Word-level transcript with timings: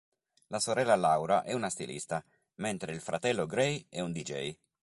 La 0.47 0.57
sorella 0.59 0.95
Laura 0.95 1.43
è 1.43 1.53
una 1.53 1.69
stilista, 1.69 2.25
mentre 2.55 2.91
il 2.91 3.01
fratello 3.01 3.45
Gray 3.45 3.85
è 3.87 4.01
un 4.01 4.11
deejay. 4.11 4.57